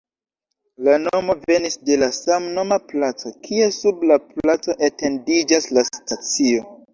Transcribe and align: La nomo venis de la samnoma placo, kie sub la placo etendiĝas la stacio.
La 0.85 0.93
nomo 1.01 1.33
venis 1.51 1.75
de 1.89 1.97
la 2.03 2.09
samnoma 2.19 2.77
placo, 2.93 3.33
kie 3.45 3.69
sub 3.77 4.03
la 4.13 4.19
placo 4.31 4.77
etendiĝas 4.89 5.71
la 5.79 5.85
stacio. 5.93 6.67